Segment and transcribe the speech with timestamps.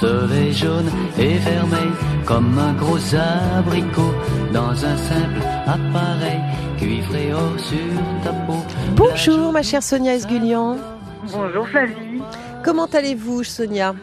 [0.00, 1.90] Soleil jaune et vermeil
[2.24, 4.14] comme un gros abricot
[4.52, 6.38] dans un simple appareil
[6.78, 7.76] cuivré or sur
[8.22, 8.62] ta peau.
[8.94, 10.76] Bonjour ma chère Sonia Esgulian.
[11.32, 12.22] Bonjour Flavie.
[12.64, 13.96] Comment allez-vous Sonia?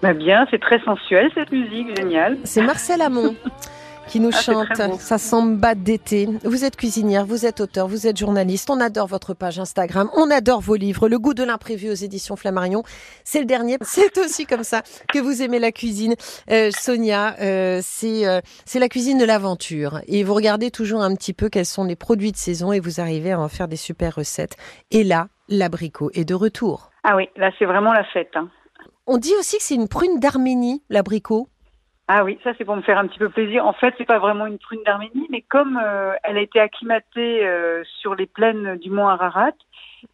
[0.00, 2.38] Bah bien, c'est très sensuel cette musique, génial.
[2.44, 3.34] C'est Marcel Amont
[4.08, 4.96] qui nous Ah, chante beau.
[4.98, 6.28] sa samba d'été.
[6.44, 8.70] Vous êtes cuisinière, vous êtes auteur, vous êtes journaliste.
[8.70, 11.08] On adore votre page Instagram, on adore vos livres.
[11.08, 12.82] Le goût de l'imprévu aux éditions Flammarion,
[13.24, 13.76] c'est le dernier.
[13.82, 14.82] C'est aussi comme ça
[15.12, 16.14] que vous aimez la cuisine.
[16.50, 20.00] Euh, Sonia, euh, c'est euh, c'est la cuisine de l'aventure.
[20.06, 23.00] Et vous regardez toujours un petit peu quels sont les produits de saison et vous
[23.00, 24.56] arrivez à en faire des super recettes.
[24.90, 26.90] Et là, l'abricot est de retour.
[27.04, 28.30] Ah oui, là c'est vraiment la fête.
[28.34, 28.48] hein.
[29.06, 31.48] On dit aussi que c'est une prune d'Arménie, l'abricot.
[32.08, 33.66] Ah oui, ça c'est pour me faire un petit peu plaisir.
[33.66, 37.44] En fait, c'est pas vraiment une prune d'Arménie, mais comme euh, elle a été acclimatée
[37.44, 39.50] euh, sur les plaines du mont Ararat,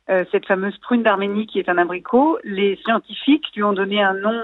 [0.09, 4.15] euh, cette fameuse prune d'Arménie qui est un abricot, les scientifiques lui ont donné un
[4.15, 4.41] nom,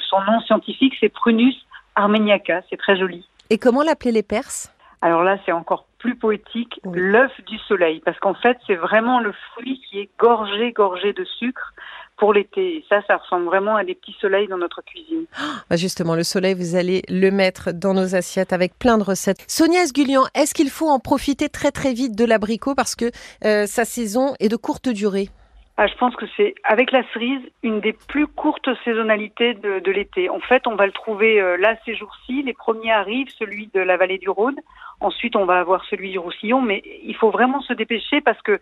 [0.00, 1.54] son nom scientifique c'est Prunus
[1.94, 2.62] armeniaca.
[2.70, 3.24] C'est très joli.
[3.50, 4.74] Et comment l'appelaient les Perses?
[5.02, 6.98] Alors là, c'est encore plus poétique, Oui.
[6.98, 11.24] l'œuf du soleil, parce qu'en fait, c'est vraiment le fruit qui est gorgé, gorgé de
[11.24, 11.74] sucre
[12.16, 12.76] pour l'été.
[12.76, 15.24] Et ça, ça ressemble vraiment à des petits soleils dans notre cuisine.
[15.68, 19.44] Bah, Justement, le soleil, vous allez le mettre dans nos assiettes avec plein de recettes.
[19.48, 22.74] Sonia Esgulian, est-ce qu'il faut en profiter très très vite de l'abricot?
[22.76, 23.10] Parce que
[23.44, 25.30] euh, sa saison est de courte durée
[25.78, 30.28] Ah, je pense que c'est, avec la cerise, une des plus courtes saisonnalités de, l'été.
[30.28, 32.42] En fait, on va le trouver euh, là ces jours-ci.
[32.42, 34.60] Les premiers arrivent, celui de la vallée du Rhône.
[35.00, 36.60] Ensuite, on va avoir celui du Roussillon.
[36.60, 38.60] Mais il faut vraiment se dépêcher parce que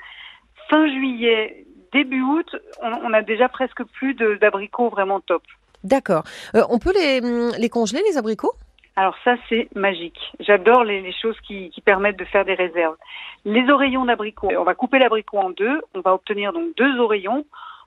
[0.69, 5.43] fin juillet, début août, on, on a déjà presque plus d'abricots vraiment top.
[5.83, 6.25] D'accord.
[6.55, 8.55] Euh, on peut les, hum, les congeler, les abricots?
[8.97, 10.19] Alors ça, c'est magique.
[10.41, 12.97] J'adore les, choses qui, qui permettent de faire des réserves.
[13.45, 15.81] Les oreillons d'abricot, on va couper l'abricot en deux.
[15.95, 17.45] On va obtenir donc deux oreillons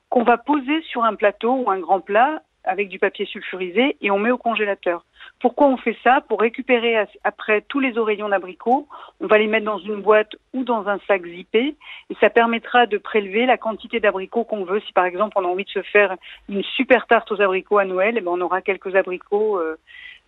[0.10, 4.12] qu'on va poser sur un plateau ou un grand plat avec du papier sulfurisé et
[4.12, 5.06] on met au congélateur.
[5.40, 6.22] Pourquoi on fait ça?
[6.28, 8.88] Pour récupérer après tous les oreillons d'abricot,
[9.20, 11.76] on va les mettre dans une boîte ou dans un sac zippé
[12.10, 14.82] et ça permettra de prélever la quantité d'abricots qu'on veut.
[14.82, 16.16] Si par exemple on a envie de se faire
[16.50, 19.78] une super tarte aux abricots à Noël, eh ben, on aura quelques abricots euh,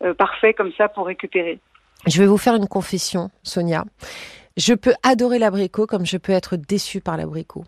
[0.03, 1.59] euh, parfaits comme ça pour récupérer.
[2.07, 3.85] Je vais vous faire une confession, Sonia.
[4.57, 7.63] Je peux adorer l'abricot comme je peux être déçue par l'abricot.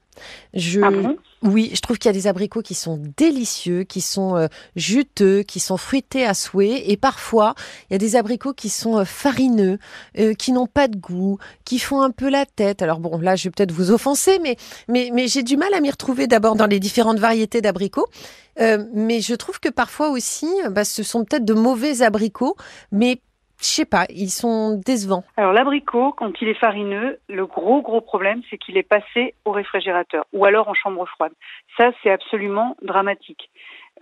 [0.53, 1.17] Je, Ah bon?
[1.43, 5.43] Oui, je trouve qu'il y a des abricots qui sont délicieux, qui sont euh, juteux,
[5.43, 7.53] qui sont fruités à souhait, et parfois
[7.89, 9.77] il y a des abricots qui sont euh, farineux,
[10.17, 12.81] euh, qui n'ont pas de goût, qui font un peu la tête.
[12.81, 15.79] Alors bon, là, je vais peut-être vous offenser, mais mais mais j'ai du mal à
[15.79, 18.07] m'y retrouver d'abord dans les différentes variétés d'abricots.
[18.59, 22.55] Mais je trouve que parfois aussi, bah, ce sont peut-être de mauvais abricots,
[22.91, 23.21] mais
[23.59, 25.23] je sais pas, ils sont décevants.
[25.35, 29.51] Alors l'abricot, quand il est farineux, le gros gros problème, c'est qu'il est passé au
[29.51, 31.31] réfrigérateur ou alors en chambre froide.
[31.77, 33.49] Ça, c'est absolument dramatique.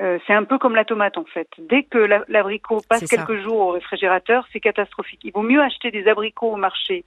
[0.02, 1.48] Euh, c'est un peu comme la tomate en fait.
[1.58, 5.22] Dès que la- l'abricot passe quelques jours au réfrigérateur, c'est catastrophique.
[5.24, 7.06] Il vaut mieux acheter des abricots au marché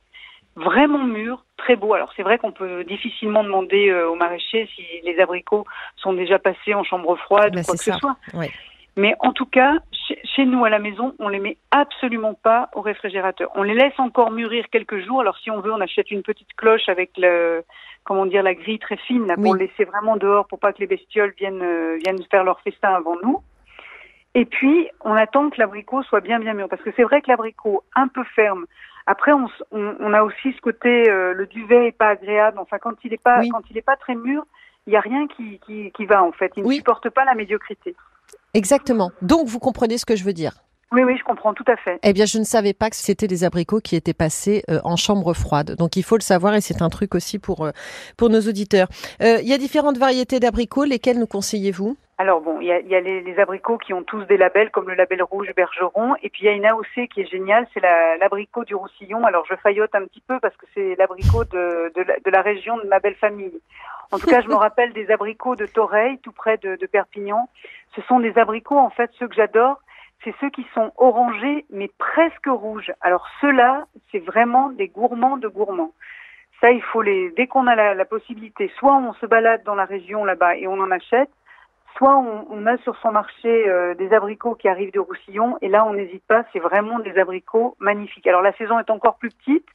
[0.56, 1.92] vraiment mûrs, très beaux.
[1.94, 5.66] Alors c'est vrai qu'on peut difficilement demander euh, aux maraîchers si les abricots
[5.96, 8.16] sont déjà passés en chambre froide Bah, ou quoi c'est que ce soit.
[8.98, 9.74] Mais en tout cas,
[10.24, 13.48] chez, nous à la maison, on les met absolument pas au réfrigérateur.
[13.54, 15.20] On les laisse encore mûrir quelques jours.
[15.20, 17.62] Alors si on veut, on achète une petite cloche avec le,
[18.02, 19.58] comment dire, la grille très fine là, pour Oui.
[19.60, 23.14] laisser vraiment dehors pour pas que les bestioles viennent euh, viennent faire leur festin avant
[23.22, 23.40] nous.
[24.34, 27.30] Et puis on attend que l'abricot soit bien bien mûr parce que c'est vrai que
[27.30, 28.66] l'abricot un peu ferme.
[29.06, 32.58] Après, on, on, on a aussi ce côté, euh, le duvet est pas agréable.
[32.58, 33.48] Enfin, quand il est pas, Oui.
[33.50, 34.44] quand il est pas très mûr,
[34.88, 36.52] il y a rien qui, qui, qui va en fait.
[36.56, 36.74] Il Oui.
[36.74, 37.94] ne supporte pas la médiocrité.
[38.58, 39.10] Exactement.
[39.22, 40.54] Donc, vous comprenez ce que je veux dire?
[40.90, 41.98] Oui, oui, je comprends tout à fait.
[42.02, 44.96] Eh bien, je ne savais pas que c'était des abricots qui étaient passés euh, en
[44.96, 45.76] chambre froide.
[45.76, 47.70] Donc, il faut le savoir et c'est un truc aussi pour, euh,
[48.16, 48.88] pour nos auditeurs.
[49.22, 50.84] Euh, Il y a différentes variétés d'abricots.
[50.84, 51.96] Lesquels nous conseillez-vous?
[52.20, 54.36] Alors bon, il y a, il y a les, les abricots qui ont tous des
[54.36, 57.30] labels, comme le label rouge Bergeron, et puis il y a une AOC qui est
[57.30, 59.24] géniale, c'est la- l'abricot du Roussillon.
[59.24, 62.42] Alors je faillote un petit peu parce que c'est l'abricot de, de, la, de la
[62.42, 63.60] région de ma belle famille.
[64.10, 67.48] En tout cas, je me rappelle des abricots de Toreil, tout près de, de Perpignan.
[67.94, 69.80] Ce sont des abricots, en fait, ceux que j'adore,
[70.24, 72.92] c'est ceux qui sont orangés, mais presque rouges.
[73.00, 75.92] Alors ceux-là, c'est vraiment des gourmands de gourmands.
[76.60, 79.76] Ça, il faut les, dès qu'on a la, la possibilité, soit on se balade dans
[79.76, 81.30] la région là-bas et on en achète,
[81.96, 85.68] soit on, on a sur son marché euh, des abricots qui arrivent de Roussillon, et
[85.68, 88.26] là on n'hésite pas, c'est vraiment des abricots magnifiques.
[88.26, 89.66] Alors la saison est encore plus petite,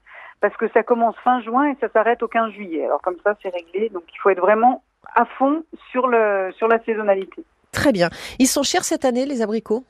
[0.44, 2.84] parce que ça commence fin juin et ça s'arrête au 15 juillet.
[2.84, 4.84] Alors comme ça c'est réglé, donc il faut être vraiment
[5.16, 7.46] à fond sur, le, sur la saisonnalité.
[7.72, 8.10] Très bien.
[8.40, 9.86] Ils sont chers cette année, les abricots?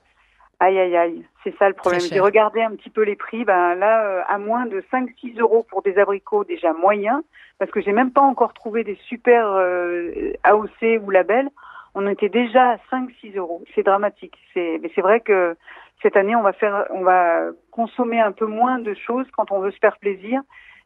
[0.59, 2.01] Aïe, aïe, aïe, c'est ça le problème.
[2.01, 3.45] J'ai regardé un petit peu les prix.
[3.45, 7.23] Ben, là, euh, à moins de 5-6 euros pour des abricots déjà moyens,
[7.57, 11.50] parce que j'ai même pas encore trouvé des super euh, AOC ou labels.
[11.95, 13.63] on était déjà à 5-6 euros.
[13.73, 14.38] C'est dramatique.
[14.53, 15.55] C'est, mais c'est vrai que
[16.01, 19.59] cette année, on va faire, on va consommer un peu moins de choses quand on
[19.59, 20.41] veut se faire plaisir,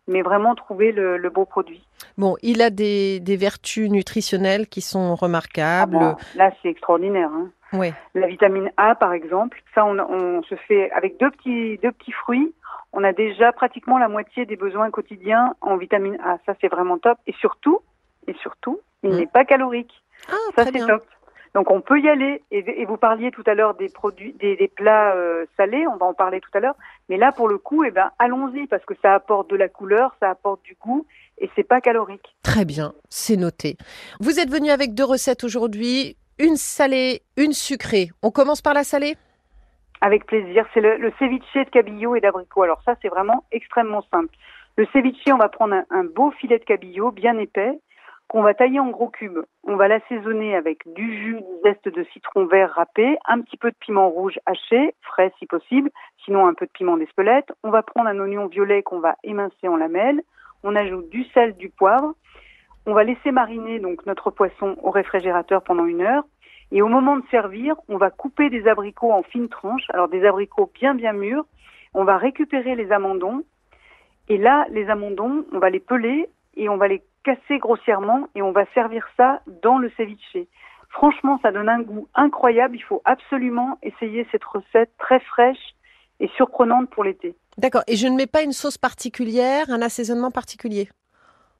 [0.07, 1.85] mais vraiment trouver le, le beau produit.
[2.17, 5.97] Bon, il a des, des vertus nutritionnelles qui sont remarquables.
[5.99, 7.29] Ah bon, là, c'est extraordinaire.
[7.33, 7.49] Hein.
[7.73, 7.93] Ouais.
[8.15, 12.13] La vitamine A, par exemple, ça, on, on se fait avec deux petits, deux petits
[12.13, 12.53] fruits.
[12.93, 16.37] On a déjà pratiquement la moitié des besoins quotidiens en vitamine A.
[16.45, 17.17] Ça, c'est vraiment top.
[17.27, 17.79] Et surtout,
[18.27, 19.17] et surtout, il Mm.
[19.17, 19.93] n'est pas calorique.
[20.31, 21.05] Ah, Ça, c'est top.
[21.53, 22.41] Donc, on peut y aller.
[22.51, 25.87] Et, et vous parliez tout à l'heure des produits, des, des plats euh, salés.
[25.87, 26.75] On va en parler tout à l'heure.
[27.09, 30.15] Mais là, pour le coup, eh ben, allons-y parce que ça apporte de la couleur,
[30.19, 31.05] ça apporte du goût
[31.37, 32.35] et c'est pas calorique.
[32.43, 33.77] Très bien, c'est noté.
[34.19, 38.09] Vous êtes venu avec deux recettes aujourd'hui, une salée, une sucrée.
[38.23, 39.15] On commence par la salée?
[40.01, 40.65] Avec plaisir.
[40.73, 42.63] C'est le, le ceviche de cabillaud et d'abricot.
[42.63, 44.33] Alors ça, c'est vraiment extrêmement simple.
[44.75, 47.79] Le ceviche, on va prendre un, un beau filet de cabillaud bien épais
[48.27, 49.39] qu'on va tailler en gros cubes.
[49.63, 53.71] On va l'assaisonner avec du jus, du zeste de citron vert râpé, un petit peu
[53.71, 55.89] de piment rouge haché, frais si possible,
[56.25, 57.51] sinon un peu de piment d'Espelette.
[57.63, 60.21] On va prendre un oignon violet qu'on va émincer en lamelles.
[60.63, 62.13] On ajoute du sel, du poivre.
[62.85, 66.23] On va laisser mariner donc notre poisson au réfrigérateur pendant une heure.
[66.71, 70.25] Et au moment de servir, on va couper des abricots en fines tranches, alors des
[70.25, 71.45] abricots bien bien mûrs.
[71.93, 73.43] On va récupérer les amandons.
[74.27, 78.41] Et là, les amandons, on va les peler et on va les casser grossièrement et
[78.41, 80.37] on va servir ça dans le ceviche.
[80.89, 82.77] Franchement, ça donne un goût incroyable.
[82.77, 85.75] Il faut absolument essayer cette recette très fraîche
[86.21, 87.35] et surprenante pour l'été.
[87.57, 90.87] D'accord, et je ne mets pas une sauce particulière, un assaisonnement particulier?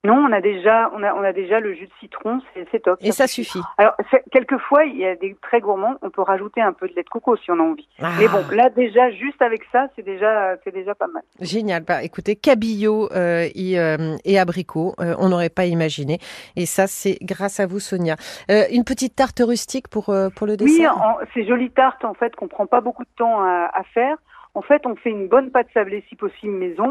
[0.08, 2.80] Non, on a déjà, on a, on a déjà le jus de citron, c'est c'est
[2.82, 2.98] top.
[3.02, 3.60] Et ça suffit.
[3.78, 3.94] Alors,
[4.32, 7.10] quelquefois, il y a des très gourmands, on peut rajouter un peu de lait de
[7.10, 7.88] coco si on a envie.
[8.02, 11.24] Ah, Mais bon, là déjà, juste avec ça, c'est déjà, c'est déjà pas mal.
[11.42, 11.84] Génial.
[11.84, 16.20] Bah, écoutez, cabillaud euh, et, euh, et abricot, euh, on n'aurait pas imaginé.
[16.56, 18.16] Et ça, c'est grâce à vous, Sonia.
[18.50, 20.06] Euh, une petite tarte rustique pour,
[20.36, 20.98] pour le Oui, dessert?
[20.98, 24.16] en, ces jolies tartes, en fait, qu'on prend pas beaucoup de temps à, à faire.
[24.58, 26.90] En fait, on fait une bonne pâte sablée, si possible, maison.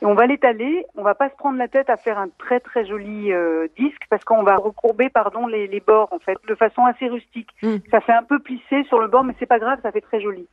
[0.00, 0.86] Et on va l'étaler.
[0.94, 4.02] On va pas se prendre la tête à faire un très très joli euh, disque
[4.08, 7.48] parce qu'on va recourber, pardon, les, les bords en fait, de façon assez rustique.
[7.64, 7.78] Mm.
[7.90, 10.20] Ça fait un peu plisser sur le bord, mais c'est pas grave, ça fait très
[10.20, 10.46] joli.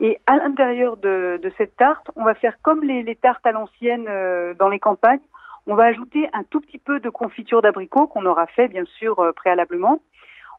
[0.00, 3.52] Et à l'intérieur de, de cette tarte, on va faire comme les, les tartes à
[3.52, 5.20] l'ancienne euh, dans les campagnes.
[5.66, 9.18] On va ajouter un tout petit peu de confiture d'abricot qu'on aura fait bien sûr
[9.18, 10.00] euh, préalablement.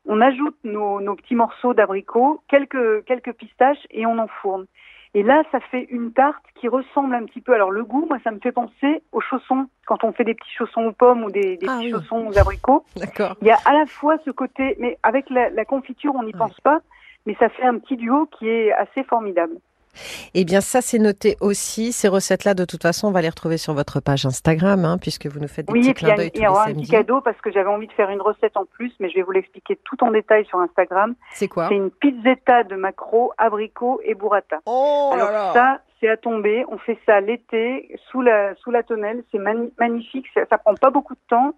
[0.08, 4.66] On ajoute nos, nos petits morceaux d'abricot, quelques quelques pistaches et on enfourne.
[5.14, 7.54] Et là, ça fait une tarte qui ressemble un petit peu.
[7.54, 10.54] Alors le goût, moi, ça me fait penser aux chaussons quand on fait des petits
[10.58, 11.92] chaussons aux pommes ou des, des Ah petits oui.
[11.92, 12.86] chaussons aux abricots.
[13.42, 16.32] Il y a à la fois ce côté, mais avec la, la confiture, on n'y
[16.34, 16.40] Ouais.
[16.40, 16.80] pense pas,
[17.26, 19.56] mais ça fait un petit duo qui est assez formidable.
[20.34, 21.92] Eh bien, ça, c'est noté aussi.
[21.92, 25.28] Ces recettes-là, de toute façon, on va les retrouver sur votre page Instagram, hein, puisque
[25.28, 26.88] vous nous faites des Oui, petits clins a- d'œil il tous les un petit samedis.
[26.90, 29.32] cadeau parce que j'avais envie de faire une recette en plus, mais je vais vous
[29.32, 31.16] l'expliquer tout en détail sur Instagram.
[31.34, 34.60] C'est quoi C'est une pizzetta de maquereau, abricot et burrata.
[34.66, 36.66] Oh là Alors là ça, c'est à tomber.
[36.70, 39.24] On fait ça l'été, sous la sous la tonnelle.
[39.32, 39.40] C'est
[39.78, 40.26] magnifique.
[40.34, 41.54] Ça, ça prend pas beaucoup de temps.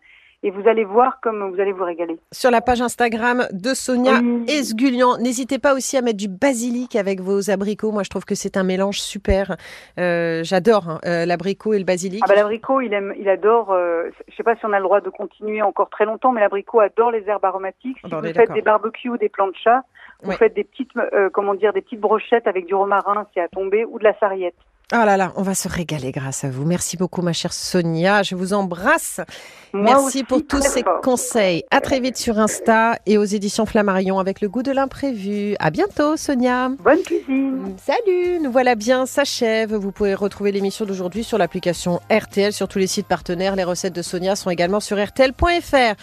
[0.45, 2.19] Et vous allez voir comme vous allez vous régaler.
[2.33, 4.43] Sur la page Instagram de Sonia Oui.
[4.49, 5.17] Esgulian.
[5.17, 7.91] N'hésitez pas aussi à mettre du basilic avec vos abricots.
[7.93, 9.55] Moi, je trouve que c'est un mélange super.
[9.99, 12.21] Euh, J'adore hein, euh, l'abricot et le basilic.
[12.25, 13.71] Ah bah l'abricot, il aime, il adore.
[13.71, 16.41] euh, je sais pas si on a le droit de continuer encore très longtemps, mais
[16.41, 17.97] l'abricot adore les herbes aromatiques.
[17.99, 19.81] Si Ah bah, on vous faites des barbecues ou des plans de chat,
[20.23, 20.35] vous Ouais.
[20.37, 23.85] faites des petites, euh, comment dire, des petites brochettes avec du romarin, c'est à tomber,
[23.85, 24.55] ou de la sarriette.
[24.91, 26.65] Ah là là, on va se régaler grâce à vous.
[26.65, 28.21] Merci beaucoup, ma chère Sonia.
[28.21, 29.21] Je vous embrasse.
[29.73, 31.01] Moi Merci pour tous ces fort.
[31.01, 31.63] conseils.
[31.71, 35.55] À très vite sur Insta et aux éditions Flammarion avec le goût de l'imprévu.
[35.59, 36.69] À bientôt, Sonia.
[36.83, 37.75] Bonne cuisine.
[37.83, 39.73] Salut, nous voilà bien, s'achève.
[39.73, 43.55] Vous pouvez retrouver l'émission d'aujourd'hui sur l'application RTL, sur tous les sites partenaires.
[43.55, 45.95] Les recettes de Sonia sont également sur RTL.fr.